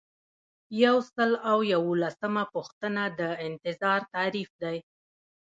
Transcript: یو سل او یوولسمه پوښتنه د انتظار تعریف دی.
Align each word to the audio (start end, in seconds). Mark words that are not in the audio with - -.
یو 0.83 0.97
سل 1.15 1.31
او 1.49 1.57
یوولسمه 1.73 2.43
پوښتنه 2.53 3.03
د 3.19 3.21
انتظار 3.47 3.99
تعریف 4.13 4.49
دی. 4.61 4.77